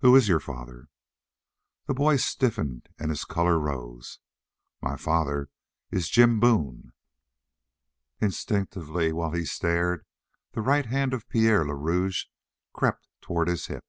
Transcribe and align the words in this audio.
"Who 0.00 0.16
is 0.16 0.26
your 0.26 0.40
father?" 0.40 0.88
The 1.86 1.94
boy 1.94 2.16
stiffened 2.16 2.88
and 2.98 3.08
his 3.08 3.24
color 3.24 3.56
rose. 3.56 4.18
"My 4.82 4.96
father 4.96 5.48
is 5.92 6.08
Jim 6.08 6.40
Boone." 6.40 6.92
Instinctively, 8.20 9.12
while 9.12 9.30
he 9.30 9.44
stared, 9.44 10.04
the 10.54 10.60
right 10.60 10.86
hand 10.86 11.14
of 11.14 11.28
Pierre 11.28 11.64
le 11.64 11.76
Rouge 11.76 12.24
crept 12.72 13.06
toward 13.20 13.46
his 13.46 13.66
hip. 13.66 13.84